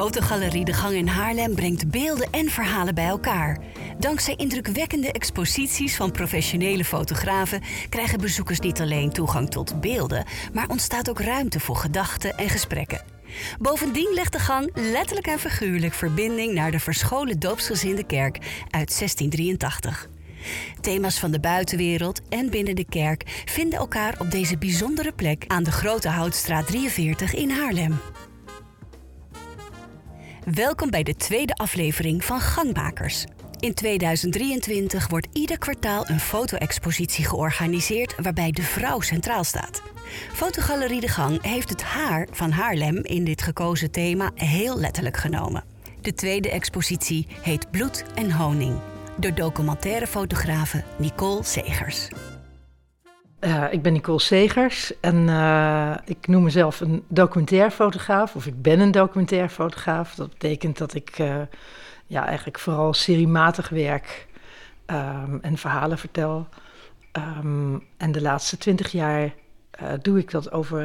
[0.00, 3.58] Fotogalerie De Gang in Haarlem brengt beelden en verhalen bij elkaar.
[3.98, 11.10] Dankzij indrukwekkende exposities van professionele fotografen krijgen bezoekers niet alleen toegang tot beelden, maar ontstaat
[11.10, 13.02] ook ruimte voor gedachten en gesprekken.
[13.58, 18.36] Bovendien legt de gang letterlijk en figuurlijk verbinding naar de verscholen doopsgezinde kerk
[18.70, 20.08] uit 1683.
[20.80, 25.62] Thema's van de buitenwereld en binnen de kerk vinden elkaar op deze bijzondere plek aan
[25.62, 27.98] de Grote Houtstraat 43 in Haarlem.
[30.54, 33.24] Welkom bij de tweede aflevering van Gangmakers.
[33.58, 39.82] In 2023 wordt ieder kwartaal een foto-expositie georganiseerd waarbij de vrouw centraal staat.
[40.32, 45.64] Fotogalerie De Gang heeft het haar van Haarlem in dit gekozen thema heel letterlijk genomen.
[46.00, 48.78] De tweede expositie heet Bloed en Honing
[49.16, 52.08] door documentaire fotografe Nicole Segers.
[53.40, 58.80] Uh, ik ben Nicole Segers en uh, ik noem mezelf een documentairfotograaf, of ik ben
[58.80, 60.14] een documentairfotograaf.
[60.14, 61.36] Dat betekent dat ik uh,
[62.06, 64.26] ja, eigenlijk vooral seriematig werk
[64.86, 66.48] um, en verhalen vertel.
[67.12, 69.34] Um, en de laatste twintig jaar
[70.02, 70.82] doe ik dat over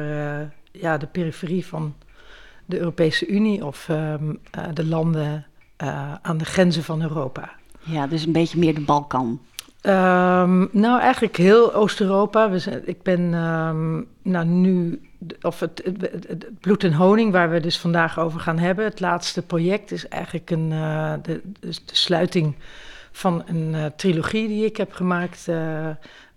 [0.72, 1.94] ja, de periferie van
[2.64, 4.40] de Europese Unie of um,
[4.74, 5.46] de landen
[6.22, 7.50] aan de grenzen van Europa.
[7.80, 9.40] Ja, dus een beetje meer de Balkan.
[9.86, 12.50] Um, nou, eigenlijk heel Oost-Europa.
[12.84, 15.00] Ik ben um, nou, nu,
[15.40, 18.84] of het, het, bloed en honing, waar we dus vandaag over gaan hebben.
[18.84, 22.54] Het laatste project is eigenlijk een, uh, de, de, sluiting
[23.12, 25.88] van een uh, trilogie die ik heb gemaakt uh,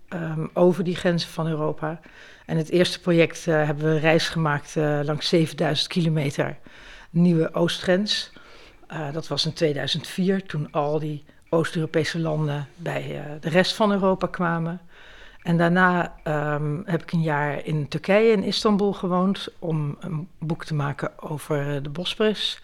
[0.10, 2.00] um, over die grenzen van Europa.
[2.46, 6.58] En het eerste project hebben we een reis gemaakt langs 7000 kilometer
[7.10, 8.32] nieuwe oostgrens.
[9.12, 14.28] dat was in 2004, toen al die Oost-Europese landen bij uh, de rest van Europa
[14.28, 14.82] kwamen.
[15.42, 20.66] En daarna um, heb ik een jaar in Turkije, in Istanbul gewoond, om een boek
[20.66, 22.62] te maken over de Bosporus.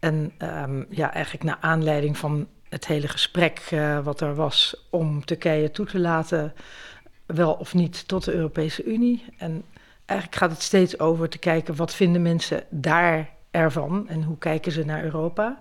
[0.00, 5.24] En um, ja, eigenlijk naar aanleiding van het hele gesprek uh, wat er was om
[5.24, 6.54] Turkije toe te laten,
[7.26, 9.24] wel of niet tot de Europese Unie.
[9.38, 9.64] En
[10.04, 14.72] eigenlijk gaat het steeds over te kijken wat vinden mensen daar ervan en hoe kijken
[14.72, 15.58] ze naar Europa.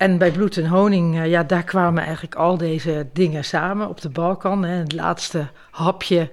[0.00, 4.00] En bij Bloed en Honing, uh, ja, daar kwamen eigenlijk al deze dingen samen op
[4.00, 4.64] de Balkan.
[4.64, 6.30] Hè, het laatste hapje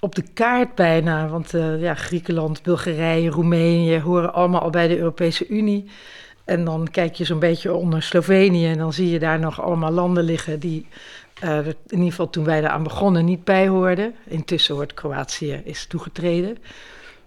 [0.00, 1.28] op de kaart bijna.
[1.28, 5.90] Want uh, ja, Griekenland, Bulgarije, Roemenië horen allemaal al bij de Europese Unie.
[6.44, 9.92] En dan kijk je zo'n beetje onder Slovenië en dan zie je daar nog allemaal
[9.92, 10.86] landen liggen die
[11.44, 14.14] uh, in ieder geval toen wij eraan begonnen niet bij hoorden.
[14.26, 16.58] Intussen wordt Kroatië is toegetreden.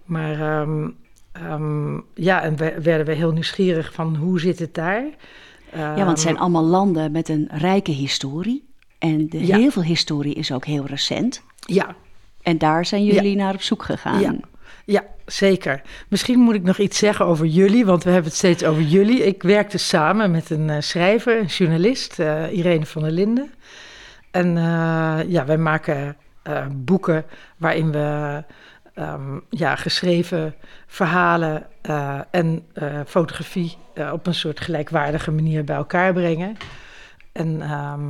[0.05, 0.95] Maar um,
[1.49, 5.03] um, ja, en we, werden we heel nieuwsgierig van hoe zit het daar?
[5.75, 8.69] Ja, want het zijn allemaal landen met een rijke historie.
[8.99, 9.57] En de, Ja.
[9.57, 11.41] heel veel historie is ook heel recent.
[11.59, 11.95] Ja,
[12.41, 14.19] En daar zijn jullie naar op zoek gegaan.
[14.19, 14.33] Ja.
[14.85, 15.81] Ja, zeker.
[16.09, 19.25] Misschien moet ik nog iets zeggen over jullie, want we hebben het steeds over jullie.
[19.25, 23.51] Ik werkte samen met een eh, schrijver, een journalist, eh, Irene van der Linden.
[24.31, 27.25] En eh, ja, wij maken eh, boeken
[27.57, 28.43] waarin we
[28.93, 30.55] ehm, ja, geschreven
[30.87, 36.57] verhalen eh, en eh, fotografie eh, op een soort gelijkwaardige manier bij elkaar brengen.
[37.31, 38.09] En ehm,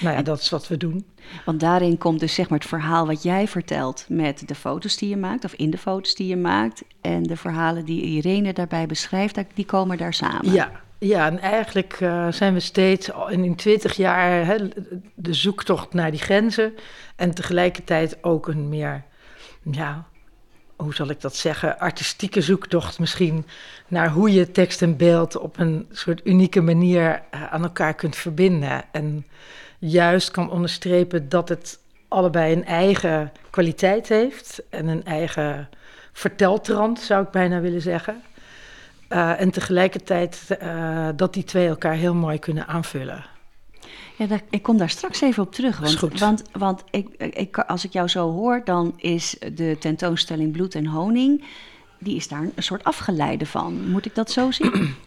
[0.00, 1.06] nou ja, dat is wat we doen.
[1.44, 5.08] Want daarin komt dus zeg maar het verhaal wat jij vertelt met de foto's die
[5.08, 6.82] je maakt, of in de foto's die je maakt.
[7.00, 10.52] En de verhalen die Irene daarbij beschrijft, die komen daar samen.
[10.52, 11.96] Ja, ja en eigenlijk
[12.30, 14.56] zijn we steeds in, in 20 jaar hè,
[15.14, 16.74] de zoektocht naar die grenzen.
[17.16, 19.04] En tegelijkertijd ook een meer,
[19.62, 20.06] ja,
[20.76, 23.46] hoe zal ik dat zeggen, artistieke zoektocht misschien
[23.88, 28.16] naar hoe je tekst en beeld op een soort unieke manier eh, aan elkaar kunt
[28.16, 28.84] verbinden.
[28.92, 29.26] En
[29.78, 35.68] juist kan onderstrepen dat het allebei een eigen kwaliteit heeft en een eigen
[36.12, 38.22] verteltrand, zou ik bijna willen zeggen.
[39.08, 43.24] Uh, en tegelijkertijd uh, dat die twee elkaar heel mooi kunnen aanvullen.
[44.16, 45.78] Ja, ik kom daar straks even op terug.
[45.78, 46.20] Want, goed.
[46.20, 50.86] want, want ik, ik, als ik jou zo hoor, dan is de tentoonstelling Bloed en
[50.86, 51.44] Honing,
[51.98, 53.90] die is daar een soort afgeleide van.
[53.90, 54.94] Moet ik dat zo zien?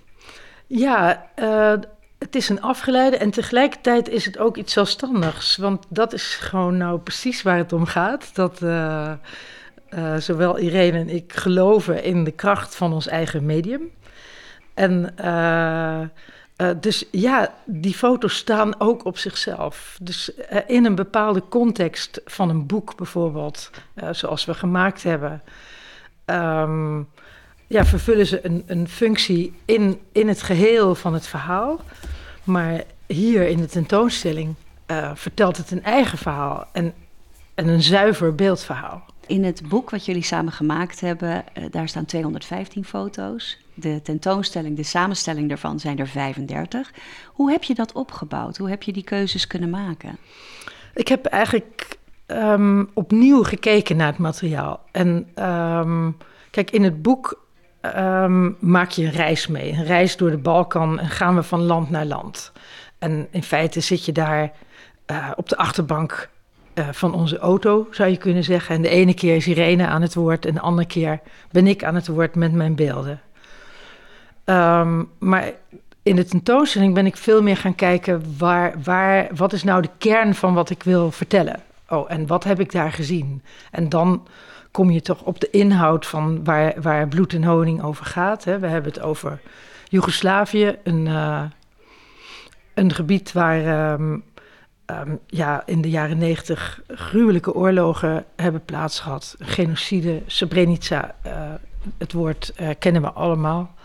[0.69, 1.73] Ja, uh,
[2.17, 5.57] het is een afgeleide en tegelijkertijd is het ook iets zelfstandigs.
[5.57, 8.35] Want dat is gewoon nou precies waar het om gaat.
[8.35, 9.11] Dat uh,
[9.89, 13.91] uh, zowel Irene en ik geloven in de kracht van ons eigen medium.
[14.73, 15.15] En
[16.57, 19.97] uh, dus ja, die foto's staan ook op zichzelf.
[20.01, 20.31] Dus
[20.67, 23.71] in een bepaalde context van een boek bijvoorbeeld,
[24.11, 25.41] zoals we gemaakt hebben...
[26.25, 27.09] Um,
[27.67, 31.81] ja, vervullen ze een, een functie in, in het geheel van het verhaal.
[32.43, 34.55] Maar hier in de tentoonstelling
[35.13, 36.93] vertelt het een eigen verhaal en,
[37.55, 39.05] en een zuiver beeldverhaal.
[39.27, 43.57] In het boek wat jullie samen gemaakt hebben, uh, daar staan 215 foto's.
[43.73, 46.93] De tentoonstelling, de samenstelling daarvan zijn er 35.
[47.25, 48.57] Hoe heb je dat opgebouwd?
[48.57, 50.17] Hoe heb je die keuzes kunnen maken?
[50.93, 51.97] Ik heb eigenlijk
[52.27, 54.79] um, opnieuw gekeken naar het materiaal.
[54.91, 56.17] En um,
[56.51, 57.45] kijk, in het boek
[57.95, 59.71] um, maak je een reis mee.
[59.71, 62.51] Een reis door de Balkan en gaan we van land naar land.
[62.99, 64.51] En in feite zit je daar
[65.11, 66.29] uh, op de achterbank
[66.79, 68.75] uh, van onze auto, zou je kunnen zeggen.
[68.75, 71.19] En de ene keer is Irene aan het woord en de andere keer
[71.51, 73.21] ben ik aan het woord met mijn beelden.
[74.45, 75.51] Um, maar
[76.03, 79.89] in de tentoonstelling ben ik veel meer gaan kijken waar, waar, wat is nou de
[79.97, 81.61] kern van wat ik wil vertellen.
[81.89, 83.41] Oh, en wat heb ik daar gezien?
[83.71, 84.27] En dan
[84.71, 88.43] kom je toch op de inhoud van waar, waar bloed en honing over gaat.
[88.43, 88.59] Hè.
[88.59, 89.39] We hebben het over
[89.89, 91.43] Joegoslavië, een, uh,
[92.73, 94.23] een gebied waar um,
[94.91, 99.35] um, ja, in de jaren negentig gruwelijke oorlogen hebben plaatsgehad.
[99.39, 101.31] Genocide, Srebrenica, uh,
[101.97, 103.75] het woord uh, kennen we allemaal.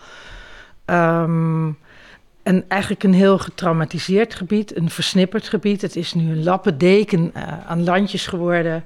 [0.86, 1.78] Um,
[2.42, 5.82] en eigenlijk een heel getraumatiseerd gebied, een versnipperd gebied.
[5.82, 8.84] Het is nu een lappendeken uh, aan landjes geworden.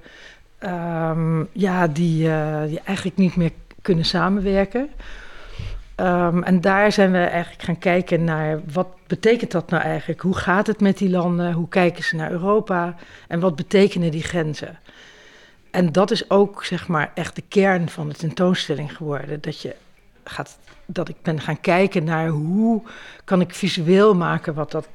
[0.61, 2.19] Um, ja, die,
[2.67, 3.53] die eigenlijk niet meer
[3.83, 4.89] kunnen samenwerken.
[6.01, 10.21] Um, en daar zijn we eigenlijk gaan kijken naar wat betekent dat nou eigenlijk?
[10.21, 11.53] Hoe gaat het met die landen?
[11.53, 12.95] Hoe kijken ze naar Europa?
[13.29, 14.79] En wat betekenen die grenzen?
[15.71, 19.41] En dat is ook zeg maar echt de kern van de tentoonstelling geworden.
[19.41, 19.75] Dat je
[20.25, 22.83] gaat, dat ik ben gaan kijken naar hoe
[23.25, 24.89] kan ik visueel maken wat dat,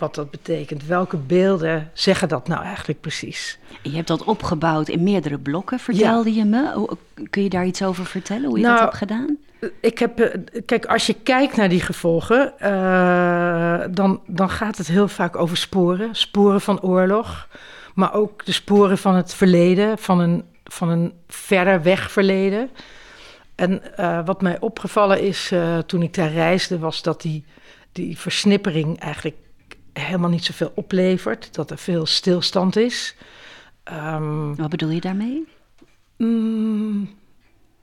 [0.00, 0.86] wat dat betekent.
[0.86, 3.58] Welke beelden zeggen dat nou eigenlijk precies?
[3.82, 6.38] Je hebt dat opgebouwd in meerdere blokken, vertelde ja.
[6.38, 6.96] je me.
[7.30, 9.36] Kun je daar iets over vertellen, hoe je nou, dat hebt gedaan?
[9.80, 15.08] Ik heb, kijk, als je kijkt naar die gevolgen, uh, dan, dan gaat het heel
[15.08, 16.14] vaak over sporen.
[16.14, 17.48] Sporen van oorlog,
[17.94, 22.70] maar ook de sporen van het verleden, van een, van een verder weg verleden.
[23.54, 27.44] En uh, wat mij opgevallen is uh, toen ik daar reisde, was dat die,
[27.92, 29.36] die versnippering eigenlijk
[29.98, 31.54] helemaal niet zoveel oplevert.
[31.54, 33.14] Dat er veel stilstand is.
[33.92, 35.48] Um, wat bedoel je daarmee?
[36.16, 37.10] Mm,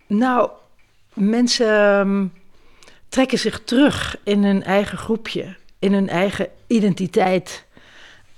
[0.07, 0.49] nou,
[1.13, 2.33] mensen um,
[3.09, 7.65] trekken zich terug in hun eigen groepje, in hun eigen identiteit.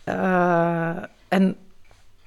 [0.06, 0.97] Uh,
[1.27, 1.56] en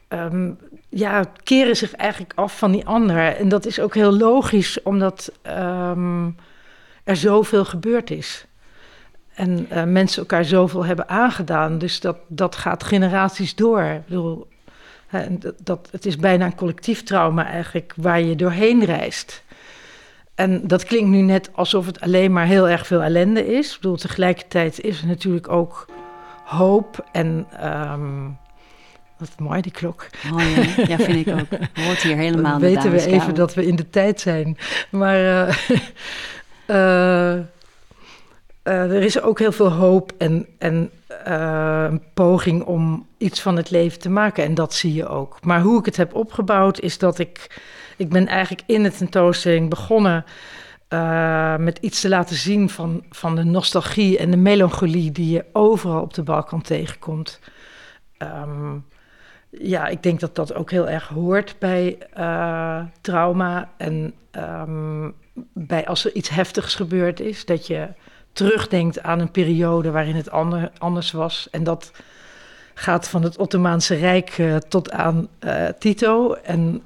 [0.08, 0.58] um,
[0.88, 3.36] ja, keren zich eigenlijk af van die anderen.
[3.36, 6.36] En dat is ook heel logisch, omdat um,
[7.04, 8.44] er zoveel gebeurd is.
[9.40, 11.78] En uh, mensen elkaar zoveel hebben aangedaan.
[11.78, 13.82] Dus dat, dat gaat generaties door.
[13.82, 14.48] Ik bedoel,
[15.06, 15.26] hè,
[15.62, 19.42] dat, het is bijna een collectief trauma eigenlijk waar je doorheen reist.
[20.34, 23.74] En dat klinkt nu net alsof het alleen maar heel erg veel ellende is.
[23.74, 25.86] Ik bedoel, tegelijkertijd is er natuurlijk ook
[26.44, 28.38] hoop en um,
[29.16, 30.06] wat mooi, die klok.
[30.30, 30.74] Mooi?
[30.86, 31.60] Ja, vind ik ook.
[31.84, 34.56] Hoort hier helemaal Dan weten we even dat we in de tijd zijn.
[34.90, 35.54] Maar uh,
[36.66, 37.38] uh,
[38.64, 40.90] uh, er is ook heel veel hoop en, en
[41.24, 44.44] een poging om iets van het leven te maken.
[44.44, 45.44] En dat zie je ook.
[45.44, 47.60] Maar hoe ik het heb opgebouwd is dat ik...
[47.96, 50.24] Ik ben eigenlijk in de tentoonstelling begonnen...
[51.64, 55.12] met iets te laten zien van, van de nostalgie en de melancholie...
[55.12, 57.40] die je overal op de Balkan tegenkomt...
[58.18, 58.84] Um,
[59.50, 61.98] ja, ik denk dat dat ook heel erg hoort bij
[63.00, 63.70] trauma.
[63.76, 65.14] En um,
[65.52, 67.88] bij als er iets heftigs gebeurd is, dat je
[68.32, 71.48] terugdenkt aan een periode waarin het ander, anders was.
[71.50, 71.92] En dat
[72.74, 76.32] gaat van het Ottomaanse Rijk uh, tot aan uh, Tito.
[76.32, 76.82] En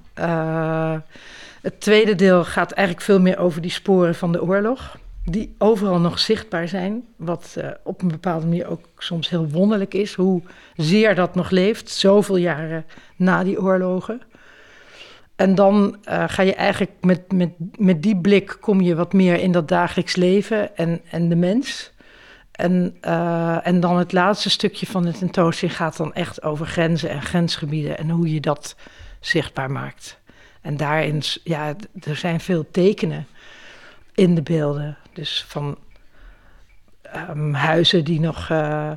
[1.63, 6.01] het tweede deel gaat eigenlijk veel meer over die sporen van de oorlog die overal
[6.01, 7.05] nog zichtbaar zijn.
[7.17, 10.43] Wat op een bepaalde manier ook soms heel wonderlijk is, hoe
[10.77, 12.85] zeer dat nog leeft, zoveel jaren
[13.17, 14.21] na die oorlogen.
[15.37, 19.41] En dan uh, ga je eigenlijk met, met, met die blik kom je wat meer
[19.41, 21.93] in dat dagelijks leven en, en de mens.
[22.53, 27.11] En, uh, en dan het laatste stukje van de tentoonstelling gaat dan echt over grenzen
[27.11, 28.77] en grensgebieden en hoe je dat
[29.21, 30.19] zichtbaar maakt.
[30.61, 33.27] En daarin, ja, er zijn veel tekenen
[34.15, 34.97] in de beelden.
[35.13, 35.79] Dus van
[37.31, 38.93] um, huizen die nog uh,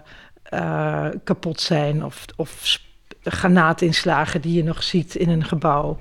[1.24, 2.80] kapot zijn of, of
[3.24, 5.98] granaatinslagen die je nog ziet in een gebouw.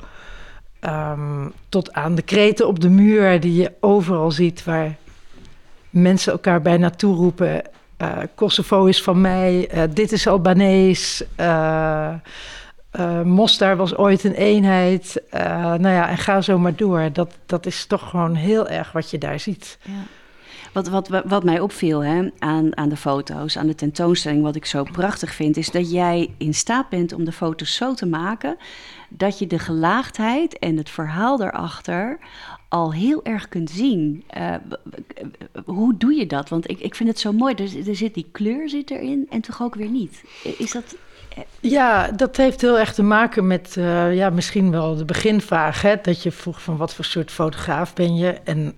[0.80, 4.96] Um, tot aan de kreten op de muur die je overal ziet waar
[5.90, 7.62] mensen elkaar bijna toeroepen.
[8.02, 11.24] Uh, Kosovo is van mij, dit is Albanees.
[11.40, 12.14] Uh,
[13.24, 15.22] Mostar was ooit een eenheid.
[15.30, 17.08] Nou ja, en ga zo maar door.
[17.12, 19.78] Dat, dat is toch gewoon heel erg wat je daar ziet.
[19.82, 19.92] Ja.
[20.76, 24.66] Wat, wat, wat mij opviel hè, aan, aan de foto's, aan de tentoonstelling, wat ik
[24.66, 28.56] zo prachtig vind, is dat jij in staat bent om de foto's zo te maken
[29.08, 32.18] dat je de gelaagdheid en het verhaal daarachter
[32.68, 34.24] al heel erg kunt zien.
[34.36, 34.54] Uh,
[35.64, 36.48] hoe doe je dat?
[36.48, 37.54] Want ik, ik vind het zo mooi.
[37.54, 40.24] Er, zit die kleur zit erin en toch ook weer niet.
[40.58, 40.96] Is dat.
[41.60, 46.00] Ja, dat heeft heel erg te maken met uh, ja, misschien wel de beginvraag.
[46.02, 48.30] Dat je vroeg van wat voor soort fotograaf ben je?
[48.44, 48.74] En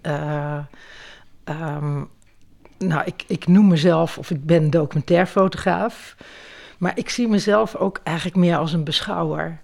[1.50, 2.08] um,
[2.78, 6.16] nou, ik, ik noem mezelf, of ik ben documentairfotograaf.
[6.78, 9.60] Maar ik zie mezelf ook eigenlijk meer als een beschouwer.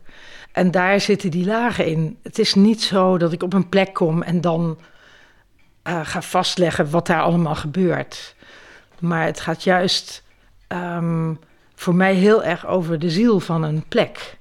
[0.53, 2.19] En daar zitten die lagen in.
[2.23, 4.79] Het is niet zo dat ik op een plek kom en dan
[5.89, 8.35] uh, ga vastleggen wat daar allemaal gebeurt.
[8.99, 10.23] Maar het gaat juist
[10.69, 11.39] um,
[11.75, 14.39] voor mij heel erg over de ziel van een plek.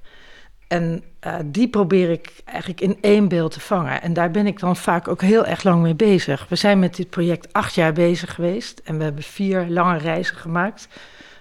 [0.68, 4.02] En uh, die probeer ik eigenlijk in één beeld te vangen.
[4.02, 6.46] En daar ben ik dan vaak ook heel erg lang mee bezig.
[6.48, 8.80] We zijn met dit project acht jaar bezig geweest.
[8.84, 10.88] En we hebben vier lange reizen gemaakt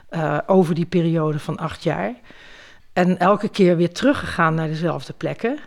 [0.09, 2.13] uh, over die periode van acht jaar.
[2.93, 5.59] En elke keer weer teruggegaan naar dezelfde plekken.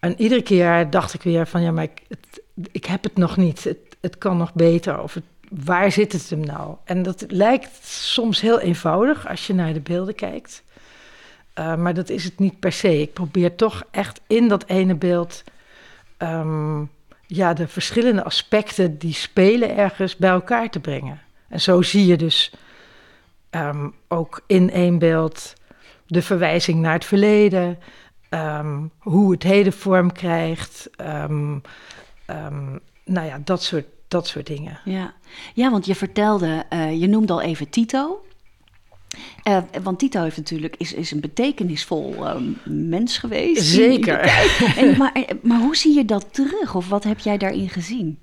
[0.00, 2.02] En iedere keer dacht ik weer van ja, maar ik,
[2.72, 3.64] ik heb het nog niet.
[3.64, 5.02] Het, het kan nog beter.
[5.02, 5.16] Of
[5.50, 6.76] waar zit het hem nou?
[6.84, 10.62] En dat lijkt soms heel eenvoudig als je naar de beelden kijkt.
[11.58, 13.00] Uh, maar dat is het niet per se.
[13.00, 15.44] Ik probeer toch echt in dat ene beeld
[16.18, 16.90] um,
[17.26, 21.20] ja, de verschillende aspecten die spelen ergens bij elkaar te brengen.
[21.48, 22.52] En zo zie je dus
[23.50, 25.52] um, ook in één beeld
[26.06, 27.78] de verwijzing naar het verleden,
[28.30, 30.90] um, hoe het heden vorm krijgt.
[33.04, 34.80] nou ja, dat soort, dat soort dingen.
[34.84, 35.14] Ja.
[35.54, 38.22] ja, want je vertelde, uh, je noemde al even Tito.
[39.44, 42.34] Uh, want Tito heeft natuurlijk, is, is een betekenisvol uh,
[42.64, 43.62] mens geweest.
[43.62, 44.20] Zeker.
[44.76, 46.74] En, maar, eh, maar hoe zie je dat terug?
[46.74, 48.18] Of wat heb jij daarin gezien?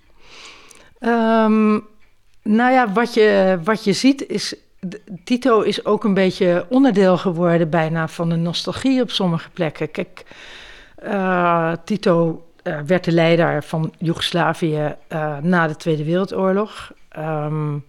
[1.00, 1.84] Um,
[2.42, 4.56] nou ja, wat je, wat je ziet is...
[5.24, 9.92] Tito is ook een beetje onderdeel geworden bijna van de nostalgie op sommige plekken.
[9.92, 10.26] Kijk,
[11.04, 12.46] uh, Tito
[12.86, 14.96] werd de leider van Joegoslavië
[15.42, 16.92] na de Tweede Wereldoorlog.
[17.18, 17.84] Um,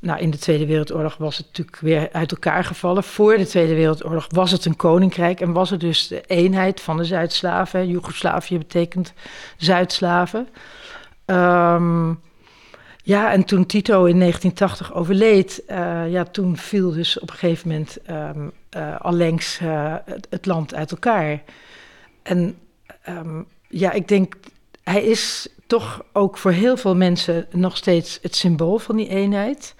[0.00, 3.04] nou, in de Tweede Wereldoorlog was het natuurlijk weer uit elkaar gevallen.
[3.04, 6.96] Voor de Tweede Wereldoorlog was het een koninkrijk en was het dus de eenheid van
[6.96, 7.88] de Zuid-Slaven.
[7.88, 9.12] Joegoslavië betekent
[9.56, 10.48] Zuid-Slaven.
[11.26, 12.20] Um,
[13.02, 17.68] ja, en toen Tito in 1980 overleed, uh, ja, toen viel dus op een gegeven
[17.68, 21.42] moment um, uh, allengs uh, het, het, land uit elkaar.
[22.22, 22.58] En
[23.08, 24.34] um, ja, ik denk,
[24.82, 29.74] hij is toch ook voor heel veel mensen nog steeds het symbool van die eenheid.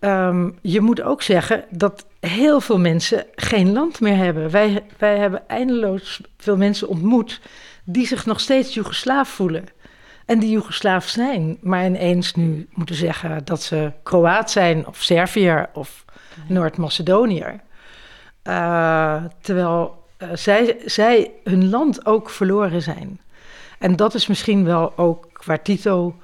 [0.00, 4.50] Um, je moet ook zeggen dat heel veel mensen geen land meer hebben.
[4.50, 7.40] Wij, wij hebben eindeloos veel mensen ontmoet
[7.84, 9.64] die zich nog steeds Joegoslaaf voelen.
[10.26, 15.68] En die Joegoslaaf zijn, maar ineens nu moeten zeggen dat ze Kroaat zijn of Serviër
[15.72, 16.04] of
[16.48, 17.60] Noord-Macedoniër.
[18.44, 23.20] Uh, terwijl uh, zij, zij hun land ook verloren zijn.
[23.78, 26.14] En dat is misschien wel ook waar Tito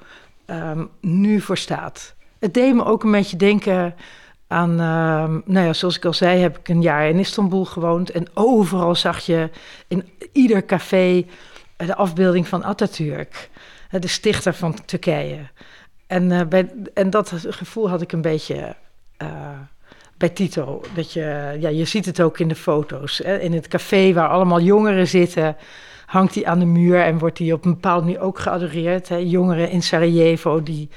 [0.45, 2.15] um, nu voor staat.
[2.39, 3.95] Het deed me ook een beetje denken
[4.47, 8.11] aan, um, nou ja, zoals ik al zei, heb ik een jaar in Istanbul gewoond.
[8.11, 9.49] En overal zag je
[9.87, 11.25] in ieder café
[11.77, 13.49] de afbeelding van Atatürk,
[13.89, 15.39] de stichter van Turkije.
[16.07, 18.75] En, uh, bij, en dat gevoel had ik een beetje
[19.21, 19.27] uh,
[20.17, 20.81] bij Tito.
[20.95, 23.17] Dat je, ja, je ziet het ook in de foto's.
[23.17, 23.39] Hè?
[23.39, 25.55] In het café waar allemaal jongeren zitten
[26.13, 29.09] hangt hij aan de muur en wordt hij op een bepaalde manier ook geadoreerd.
[29.09, 29.15] Hè?
[29.15, 30.89] Jongeren in Sarajevo die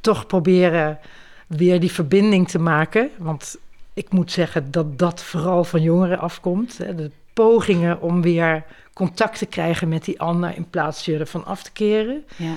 [0.00, 0.98] toch proberen
[1.46, 3.10] weer die verbinding te maken.
[3.18, 3.58] Want
[3.94, 6.78] ik moet zeggen dat dat vooral van jongeren afkomt.
[6.78, 6.94] Hè?
[6.94, 11.72] De pogingen om weer contact te krijgen met die ander in plaats van af te
[11.72, 12.24] keren.
[12.36, 12.54] Ja.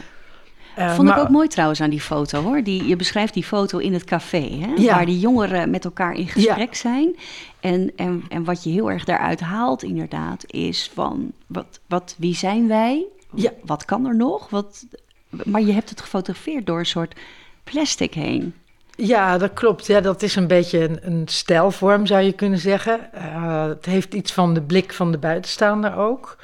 [0.79, 2.63] Uh, Vond maar, ik ook mooi trouwens aan die foto hoor.
[2.63, 4.73] Die, je beschrijft die foto in het café, hè?
[4.75, 4.95] Ja.
[4.95, 6.79] waar die jongeren met elkaar in gesprek ja.
[6.79, 7.15] zijn.
[7.59, 12.35] En, en, en wat je heel erg daaruit haalt, inderdaad, is van wat, wat, wie
[12.35, 13.05] zijn wij?
[13.33, 13.51] Ja.
[13.65, 14.49] Wat kan er nog?
[14.49, 14.85] Wat,
[15.29, 17.19] maar je hebt het gefotografeerd door een soort
[17.63, 18.53] plastic heen.
[18.95, 19.85] Ja, dat klopt.
[19.85, 23.09] Ja, dat is een beetje een, een stijlvorm, zou je kunnen zeggen.
[23.15, 26.37] Uh, het heeft iets van de blik van de buitenstaander ook.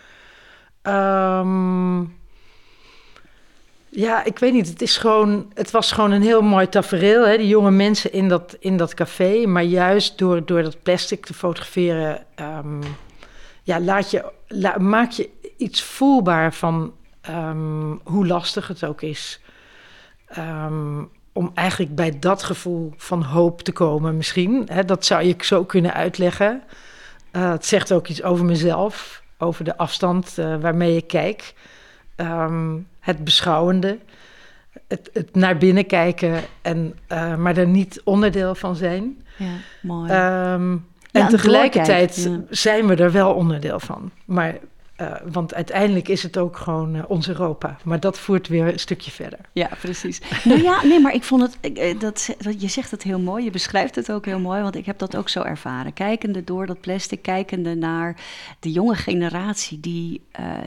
[0.83, 2.17] Um,
[3.89, 4.67] ja, ik weet niet.
[4.67, 7.27] Het, is gewoon, het was gewoon een heel mooi tafereel.
[7.27, 7.37] Hè?
[7.37, 9.45] Die jonge mensen in dat, in dat café.
[9.45, 12.25] Maar juist door, door dat plastic te fotograferen...
[12.35, 12.79] Um,
[13.63, 14.31] ja, laat je,
[14.79, 16.93] maak je iets voelbaar van
[17.29, 19.41] um, hoe lastig het ook is.
[20.37, 24.67] Um, om eigenlijk bij dat gevoel van hoop te komen misschien.
[24.71, 24.85] Hè?
[24.85, 26.63] Dat zou je zo kunnen uitleggen.
[27.31, 29.23] Uh, het zegt ook iets over mezelf.
[29.37, 31.53] Over de afstand uh, waarmee ik kijk...
[32.21, 33.97] Um, het beschouwende.
[34.87, 39.23] het, het naar binnen kijken, en, uh, maar er niet onderdeel van zijn.
[39.37, 40.11] Ja, mooi.
[40.53, 44.11] Um, en tegelijkertijd zijn we er wel onderdeel van.
[44.25, 44.55] Maar
[45.01, 47.77] uh, want uiteindelijk is het ook gewoon uh, ons Europa.
[47.83, 49.39] Maar dat voert weer een stukje verder.
[49.53, 50.21] Ja, precies.
[50.43, 51.57] nou ja, nee, maar ik vond het.
[51.99, 53.43] Dat, dat, je zegt het heel mooi.
[53.43, 54.61] Je beschrijft het ook heel mooi.
[54.61, 55.93] Want ik heb dat ook zo ervaren.
[55.93, 58.15] Kijkende door dat plastic, kijkende naar
[58.59, 59.79] de jonge generatie.
[59.79, 60.21] die,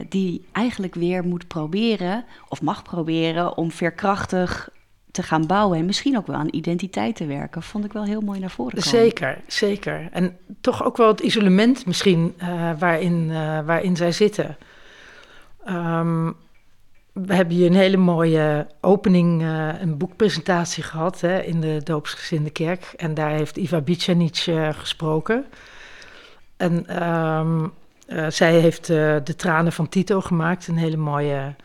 [0.09, 2.25] die eigenlijk weer moet proberen.
[2.47, 3.57] of mag proberen.
[3.57, 4.69] om veerkrachtig
[5.13, 8.21] te gaan bouwen en misschien ook wel aan identiteit te werken, vond ik wel heel
[8.21, 8.89] mooi naar voren komen.
[8.89, 10.07] Zeker, zeker.
[10.11, 14.57] En toch ook wel het isolement misschien uh, waarin, uh, waarin zij zitten.
[15.69, 16.35] Um,
[17.11, 22.49] we hebben hier een hele mooie opening, uh, een boekpresentatie gehad hè, in de Doopsgezinde
[22.49, 22.93] Kerk.
[22.95, 24.35] En daar heeft Iva Bicanic
[24.71, 25.45] gesproken.
[26.57, 27.73] En um,
[28.27, 31.55] zij heeft De Tranen van Tito gemaakt, een hele mooie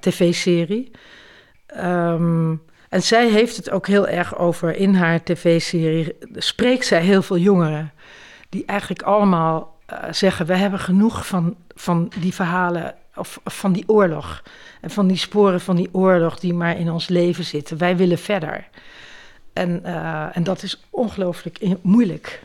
[0.00, 0.90] tv-serie.
[1.76, 2.62] Um,
[2.92, 6.16] en zij heeft het ook heel erg over in haar tv-serie.
[6.34, 7.92] Spreekt zij heel veel jongeren
[8.48, 13.88] die eigenlijk allemaal uh, zeggen: We hebben genoeg van, van die verhalen of, van die
[13.88, 14.42] oorlog.
[14.80, 17.78] En van die sporen van die oorlog die maar in ons leven zitten.
[17.78, 18.68] Wij willen verder.
[19.52, 22.42] En, uh, en dat is ongelooflijk moeilijk.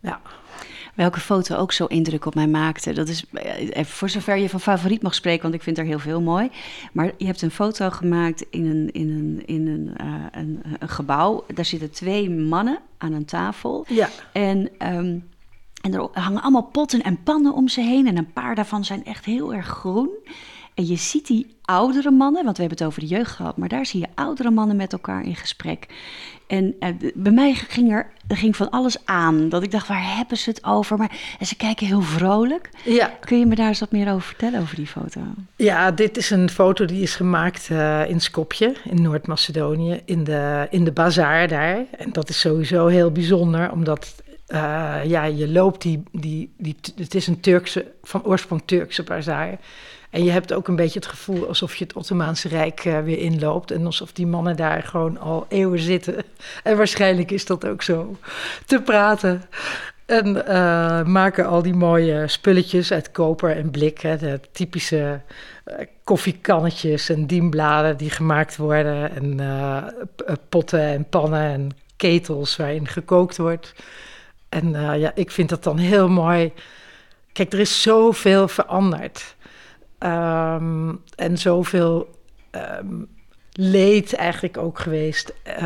[0.00, 0.20] Ja.
[1.00, 2.92] Welke foto ook zo indruk op mij maakte.
[2.92, 5.98] Dat is eh, voor zover je van favoriet mag spreken, want ik vind er heel
[5.98, 6.50] veel mooi.
[6.92, 10.88] Maar je hebt een foto gemaakt in een, in een, in een, uh, een, een,
[10.88, 11.44] gebouw.
[11.54, 13.84] Daar zitten twee mannen aan een tafel.
[13.88, 14.08] Ja.
[14.32, 15.28] En, um,
[15.82, 18.06] en er hangen allemaal potten en pannen om ze heen.
[18.06, 20.10] En een paar daarvan zijn echt heel erg groen.
[20.74, 23.68] En je ziet die oudere mannen, want we hebben het over de jeugd gehad, maar
[23.68, 25.86] daar zie je oudere mannen met elkaar in gesprek.
[26.46, 29.48] En uh, bij mij ging er, ging van alles aan.
[29.48, 30.98] Dat ik dacht, waar hebben ze het over?
[30.98, 32.70] Maar en ze kijken heel vrolijk.
[32.84, 33.06] Ja.
[33.20, 35.20] Kun je me daar eens wat meer over vertellen, over die foto?
[35.56, 40.66] Ja, dit is een foto die is gemaakt uh, in Skopje, in Noord-Macedonië, in de,
[40.70, 41.84] in de bazaar daar.
[41.96, 46.76] En dat is sowieso heel bijzonder, omdat uh, ja, je loopt die, die, die...
[46.96, 49.58] Het is een Turkse, van oorsprong Turkse bazaar.
[50.10, 53.18] En je hebt ook een beetje het gevoel alsof je het Ottomaanse Rijk uh, weer
[53.18, 53.70] inloopt.
[53.70, 56.14] En alsof die mannen daar gewoon al eeuwen zitten.
[56.62, 58.16] En waarschijnlijk is dat ook zo.
[58.66, 59.42] Te praten.
[60.06, 64.00] En uh, maken al die mooie spulletjes uit koper en blik.
[64.00, 65.20] De typische
[65.66, 69.14] uh, koffiekannetjes en dienbladen die gemaakt worden.
[69.14, 69.40] En
[70.48, 73.74] potten en pannen en ketels waarin gekookt wordt.
[74.48, 76.52] En ja, ik vind dat dan heel mooi.
[77.32, 79.34] Kijk, er is zoveel veranderd.
[80.04, 82.08] Um, en zoveel
[82.50, 83.08] um,
[83.52, 85.34] leed eigenlijk ook geweest.
[85.46, 85.62] Uh,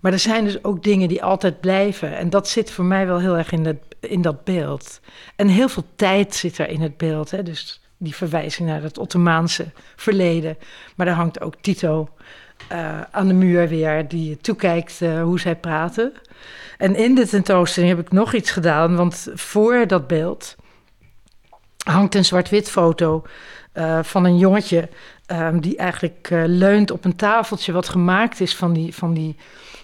[0.00, 2.16] maar er zijn dus ook dingen die altijd blijven.
[2.16, 5.00] En dat zit voor mij wel heel erg in, dat in dat beeld.
[5.36, 7.30] En heel veel tijd zit er in het beeld.
[7.30, 7.42] Hè?
[7.42, 10.56] Dus die verwijzing naar het Ottomaanse verleden.
[10.96, 12.08] Maar daar hangt ook Tito
[12.72, 16.12] uh, aan de muur weer, die toekijkt uh, hoe zij praten.
[16.78, 20.56] En in de tentoonstelling heb ik nog iets gedaan, want voor dat beeld
[21.92, 23.22] hangt een zwart-wit foto
[23.74, 24.88] uh, van een jongetje
[25.26, 29.36] um, die eigenlijk uh, leunt op een tafeltje wat gemaakt is van die, van die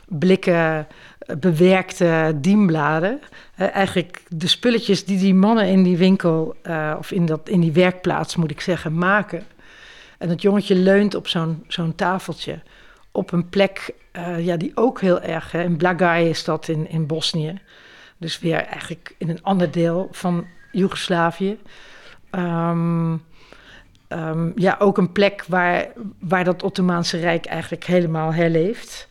[0.06, 0.86] blikken
[1.26, 3.20] uh, bewerkte dienbladen.
[3.56, 6.56] eigenlijk de spulletjes die die mannen in die winkel
[6.98, 9.42] of in, dat, in die werkplaats moet ik zeggen maken.
[10.18, 12.60] En het jongetje leunt op zo'n zo'n tafeltje
[13.12, 13.94] op een plek
[14.38, 17.60] ja, die ook heel erg, hè, in Blagaj is dat in, in Bosnië.
[18.18, 21.58] Dus weer eigenlijk in een ander deel van Joegoslavië.
[22.38, 23.22] Um,
[24.08, 25.86] um, ja, ook een plek waar,
[26.20, 29.08] waar dat Ottomaanse Rijk eigenlijk helemaal herleeft.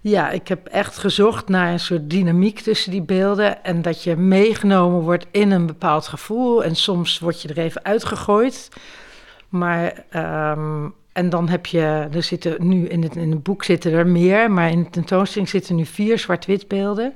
[0.00, 3.64] Ja, ik heb echt gezocht naar een soort dynamiek tussen die beelden.
[3.64, 6.64] En dat je meegenomen wordt in een bepaald gevoel.
[6.64, 8.68] En soms word je er even uitgegooid.
[9.48, 10.04] Maar,
[10.56, 14.06] um, en dan heb je, er zitten nu in het, in het boek zitten er
[14.06, 14.50] meer.
[14.50, 17.12] Maar in de tentoonstelling zitten nu vier zwart-wit beelden.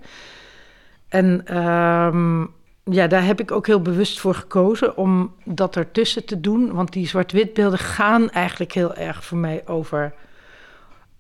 [1.09, 1.45] En
[2.85, 6.73] ja, daar heb ik ook heel bewust voor gekozen om dat ertussen te doen.
[6.73, 10.15] Want die zwart-wit beelden gaan eigenlijk heel erg voor mij over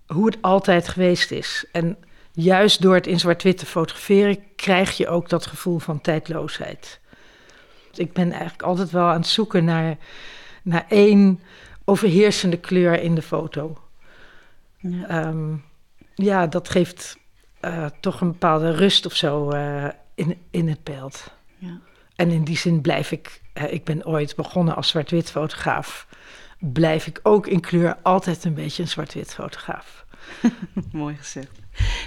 [0.06, 1.66] hoe het altijd geweest is.
[1.72, 1.96] En
[2.32, 7.00] juist door het in zwart-wit te fotograferen, krijg je ook dat gevoel van tijdloosheid.
[7.94, 9.96] Ik ben eigenlijk altijd wel aan het zoeken naar,
[10.62, 11.40] naar één
[11.84, 13.78] overheersende kleur in de foto.
[14.76, 15.64] Ja, um,
[16.14, 17.18] ja dat geeft
[17.60, 21.30] uh, toch een bepaalde rust of zo uh, in, in het beeld.
[21.62, 21.80] Ja.
[22.16, 26.06] En in die zin blijf ik, ik ben ooit begonnen als zwart-wit fotograaf,
[26.58, 30.04] blijf ik ook in kleur altijd een beetje een zwart-wit fotograaf.
[30.92, 31.58] Mooi gezegd.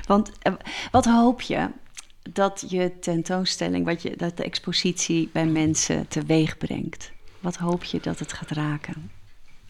[0.07, 0.53] Want eh,
[0.91, 1.69] wat hoop je
[2.31, 7.11] dat je tentoonstelling, wat je, dat de expositie bij mensen teweeg brengt?
[7.39, 9.11] Wat hoop je dat het gaat raken?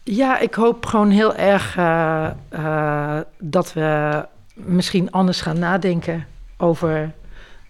[0.02, 7.14] Ja, ik hoop gewoon heel erg uh, uh, dat we misschien anders gaan nadenken over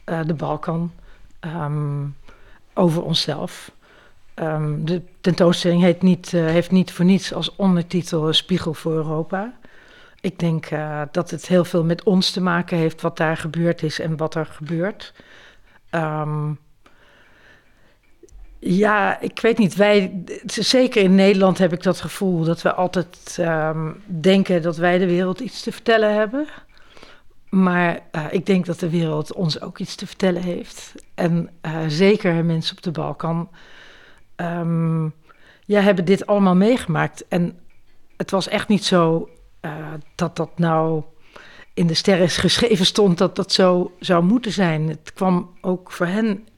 [0.06, 0.92] uh, de Balkan,
[1.46, 2.16] um,
[2.74, 3.70] over onszelf.
[4.34, 9.54] Um, de tentoonstelling heet niet, heeft niet voor niets als ondertitel Spiegel voor Europa.
[10.20, 10.68] Ik denk
[11.10, 14.34] dat het heel veel met ons te maken heeft wat daar gebeurd is en wat
[14.34, 15.14] er gebeurt.
[15.90, 16.58] Um,
[18.58, 19.74] ja, ik weet niet.
[19.74, 23.38] Wij, zeker in Nederland heb ik dat gevoel dat we altijd
[24.06, 26.46] denken dat wij de wereld iets te vertellen hebben.
[27.50, 30.94] Maar uh, ik denk dat de wereld ons ook iets te vertellen heeft.
[31.14, 33.48] En uh, zeker mensen op de Balkan
[34.36, 35.14] um,
[35.64, 37.28] ja, hebben dit allemaal meegemaakt.
[37.28, 37.58] En
[38.16, 39.28] het was echt niet zo
[39.62, 39.72] uh,
[40.14, 41.02] dat dat nou
[41.74, 44.88] in de sterren geschreven stond dat dat zo zou moeten zijn.
[44.88, 46.48] Het kwam ook voor hen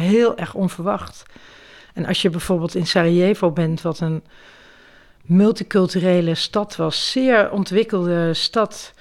[0.00, 1.24] heel erg onverwacht.
[1.94, 4.22] En als je bijvoorbeeld in Sarajevo bent, wat een
[5.22, 8.92] multiculturele stad was, zeer ontwikkelde stad,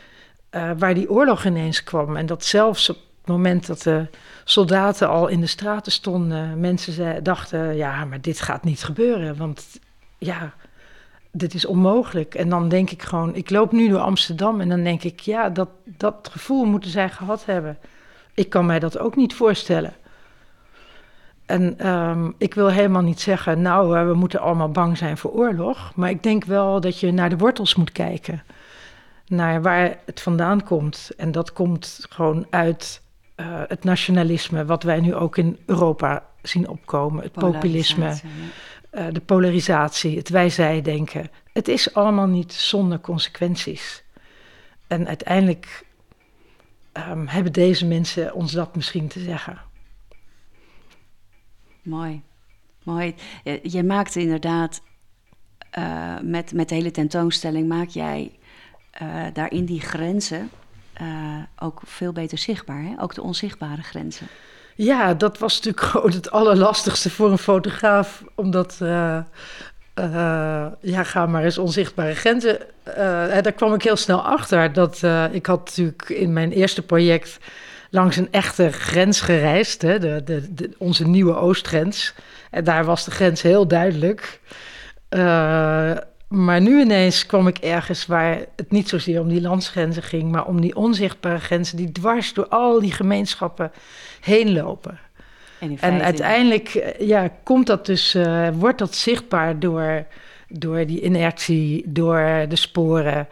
[0.56, 2.16] uh, waar die oorlog ineens kwam.
[2.16, 4.08] En dat zelfs op het moment dat de
[4.44, 9.80] soldaten al in de straten stonden, mensen dachten: ja, maar dit gaat niet gebeuren, want
[10.18, 10.54] ja,
[11.32, 12.36] dit is onmogelijk.
[12.36, 15.50] En dan denk ik gewoon: ik loop nu door Amsterdam en dan denk ik: ja,
[15.50, 17.78] dat, dat gevoel moeten zij gehad hebben.
[18.34, 19.94] Ik kan mij dat ook niet voorstellen.
[21.46, 25.32] En um, ik wil helemaal niet zeggen, nou, uh, we moeten allemaal bang zijn voor
[25.32, 25.92] oorlog.
[25.96, 28.44] Maar ik denk wel dat je naar de wortels moet kijken.
[29.28, 31.12] Naar waar het vandaan komt.
[31.18, 33.02] En dat komt gewoon uit
[33.36, 37.24] uh, het nationalisme, wat wij nu ook in Europa zien opkomen.
[37.24, 38.20] Het populisme,
[38.94, 41.32] uh, de polarisatie, het wij-zij-denken.
[41.54, 44.04] Het is allemaal niet zonder consequenties.
[44.88, 45.86] En uiteindelijk
[46.94, 49.62] um, hebben deze mensen ons dat misschien te zeggen.
[51.82, 52.22] Mooi,
[52.84, 53.16] mooi.
[53.64, 54.82] Je maakt inderdaad
[55.78, 58.32] uh, met, met de hele tentoonstelling maak jij
[59.02, 60.50] uh, daarin die grenzen
[61.02, 61.08] uh,
[61.60, 62.94] ook veel beter zichtbaar, hè?
[63.00, 64.28] ook de onzichtbare grenzen.
[64.76, 68.76] Ja, dat was natuurlijk gewoon het allerlastigste voor een fotograaf, omdat
[70.82, 72.60] ja, ga maar eens onzichtbare grenzen.
[73.44, 74.74] daar kwam ik heel snel achter.
[74.74, 77.40] Dat ik had natuurlijk in mijn eerste project
[77.90, 82.14] langs een echte grens gereisd, hè, de, de, onze nieuwe oostgrens.
[82.52, 84.40] En daar was de grens heel duidelijk.
[86.36, 90.46] Maar nu ineens kwam ik ergens waar het niet zozeer om die landsgrenzen ging, maar
[90.46, 93.72] om die onzichtbare grenzen die dwars door al die gemeenschappen
[94.22, 95.00] heen lopen.
[95.60, 100.06] En, en uiteindelijk eh, ja, komt dat dus, uh, wordt dat zichtbaar door,
[100.48, 103.28] door die inertie, door de sporen,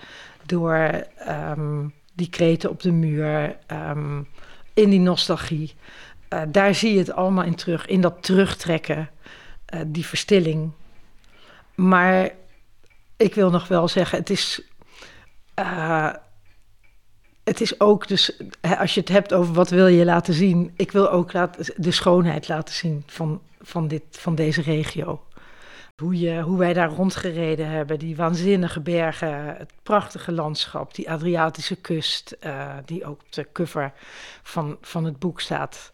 [0.45, 3.57] door um, die kreten op de muur.
[3.71, 4.27] Um,
[4.73, 5.73] in die nostalgie.
[6.33, 9.09] Uh, daar zie je het allemaal in terug, in dat terugtrekken,
[9.73, 10.71] uh, die verstilling.
[11.75, 12.31] Maar
[13.23, 14.61] ik wil nog wel zeggen, het is.
[15.59, 16.13] Uh,
[17.43, 20.91] het is ook dus, als je het hebt over wat wil je laten zien, ik
[20.91, 21.31] wil ook
[21.75, 25.23] de schoonheid laten zien van, van, dit, van deze regio.
[26.01, 31.75] Hoe, je, hoe wij daar rondgereden hebben, die waanzinnige bergen, het prachtige landschap, die Adriatische
[31.75, 33.93] kust, uh, die ook op de cover
[34.43, 35.93] van, van het boek staat.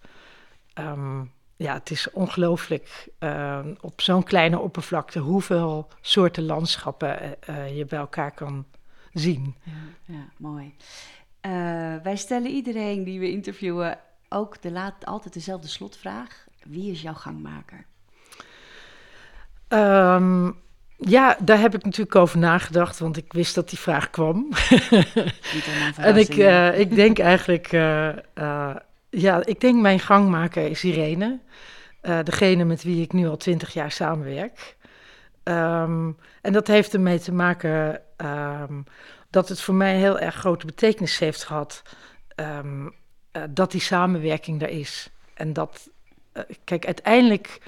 [0.80, 7.86] Um, ja, het is ongelooflijk uh, op zo'n kleine oppervlakte hoeveel soorten landschappen uh, je
[7.86, 8.66] bij elkaar kan
[9.14, 9.56] zien.
[9.64, 9.72] Ja,
[10.06, 10.76] ja mooi.
[12.04, 13.98] wij stellen iedereen die we interviewen
[14.30, 16.48] ook de laat, altijd dezelfde slotvraag.
[16.64, 17.86] Wie is jouw gangmaker?
[19.68, 20.60] Um,
[20.98, 24.48] ja, daar heb ik natuurlijk over nagedacht, want ik wist dat die vraag kwam.
[25.98, 26.36] en ik,
[26.78, 27.72] ik denk eigenlijk,
[29.10, 31.40] ja, ik denk mijn gangmaker is Irene.
[32.02, 34.78] degene met wie ik nu al twintig jaar samenwerk.
[35.44, 38.84] Um, en dat heeft ermee te maken um,
[39.30, 41.82] dat het voor mij heel erg grote betekenis heeft gehad
[43.50, 45.10] dat die samenwerking er is.
[45.34, 45.90] En dat,
[46.64, 47.62] kijk, uiteindelijk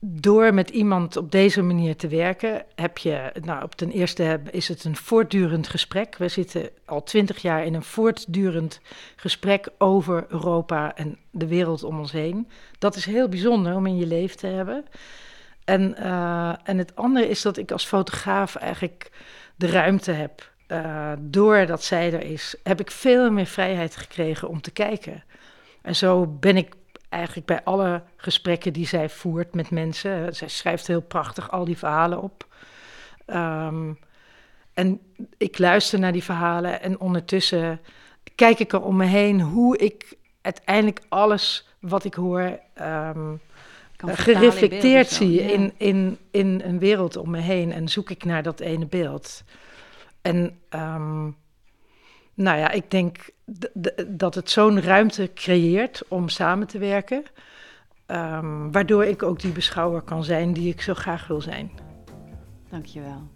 [0.00, 4.68] door met iemand op deze manier te werken, heb je, nou, op ten eerste is
[4.68, 6.16] het een voortdurend gesprek.
[6.16, 8.80] We zitten al twintig jaar in een voortdurend
[9.16, 12.48] gesprek over Europa en de wereld om ons heen.
[12.78, 14.84] Dat is heel bijzonder om in je leven te hebben.
[15.64, 19.10] En, uh, en het andere is dat ik als fotograaf eigenlijk
[19.56, 20.50] de ruimte heb.
[20.68, 25.24] Uh, doordat zij er is, heb ik veel meer vrijheid gekregen om te kijken.
[25.82, 26.74] En zo ben ik
[27.12, 30.34] eigenlijk bij alle gesprekken die zij voert met mensen.
[30.34, 32.46] Zij schrijft heel prachtig al die verhalen op.
[33.26, 33.98] Um,
[34.74, 35.00] en
[35.36, 37.80] ik luister naar die verhalen en ondertussen
[38.34, 43.40] kijk ik er om me heen hoe ik uiteindelijk alles wat ik hoor um,
[44.08, 45.52] in gereflecteerd zie ja.
[45.52, 49.42] in, in, in een wereld om me heen en zoek ik naar dat ene beeld.
[50.22, 51.28] En ehm,
[52.42, 53.30] nou ja, ik denk
[54.06, 57.22] dat het zo'n ruimte creëert om samen te werken,
[58.06, 61.70] ehm, waardoor ik ook die beschouwer kan zijn die ik zo graag wil zijn.
[62.70, 63.30] Dankjewel.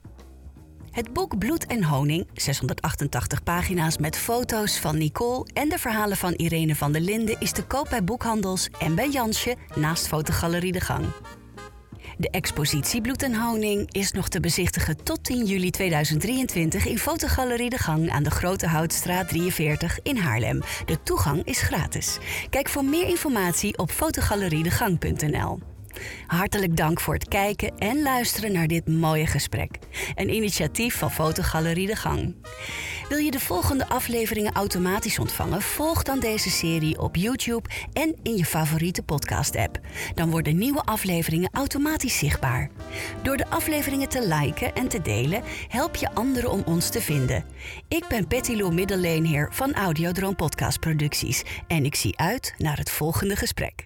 [0.91, 6.33] Het boek Bloed en Honing, 688 pagina's met foto's van Nicole en de verhalen van
[6.33, 10.81] Irene van der Linden, is te koop bij boekhandels en bij Jansje naast Fotogalerie De
[10.81, 11.05] Gang.
[12.19, 17.71] De expositie Bloed en Honing is nog te bezichtigen tot 10 juli 2023 in Fotogalerie
[17.71, 20.63] De Gang aan de Grote Houtstraat 43 in Haarlem.
[20.87, 22.19] De toegang is gratis.
[22.51, 25.76] Kijk voor meer informatie op fotogaleriedegang.nl.
[26.27, 29.79] Hartelijk dank voor het kijken en luisteren naar dit mooie gesprek.
[30.15, 32.35] Een initiatief van Fotogalerie De Gang.
[33.09, 35.63] Wil je de volgende afleveringen automatisch ontvangen?
[35.63, 39.81] Volg dan deze serie op YouTube en in je favoriete podcast-app.
[40.15, 42.71] Dan worden nieuwe afleveringen automatisch zichtbaar.
[43.23, 47.45] Door de afleveringen te liken en te delen, help je anderen om ons te vinden.
[47.89, 52.91] Ik ben Betty Lou Middelleenheer van Audiodroom Podcast Producties en ik zie uit naar het
[52.91, 53.86] volgende gesprek.